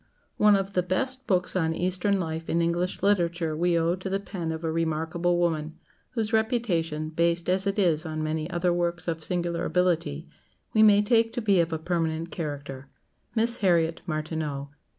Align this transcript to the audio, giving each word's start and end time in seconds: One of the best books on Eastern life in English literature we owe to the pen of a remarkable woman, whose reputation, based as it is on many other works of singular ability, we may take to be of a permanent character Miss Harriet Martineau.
One 0.37 0.55
of 0.55 0.73
the 0.73 0.81
best 0.81 1.27
books 1.27 1.55
on 1.55 1.75
Eastern 1.75 2.19
life 2.19 2.49
in 2.49 2.59
English 2.59 3.03
literature 3.03 3.55
we 3.55 3.77
owe 3.77 3.93
to 3.95 4.09
the 4.09 4.19
pen 4.19 4.51
of 4.51 4.63
a 4.63 4.71
remarkable 4.71 5.37
woman, 5.37 5.77
whose 6.13 6.33
reputation, 6.33 7.09
based 7.09 7.47
as 7.47 7.67
it 7.67 7.77
is 7.77 8.03
on 8.03 8.23
many 8.23 8.49
other 8.49 8.73
works 8.73 9.07
of 9.07 9.23
singular 9.23 9.63
ability, 9.63 10.27
we 10.73 10.81
may 10.81 11.03
take 11.03 11.33
to 11.33 11.41
be 11.43 11.59
of 11.59 11.71
a 11.71 11.77
permanent 11.77 12.31
character 12.31 12.89
Miss 13.35 13.57
Harriet 13.57 14.01
Martineau. 14.07 14.71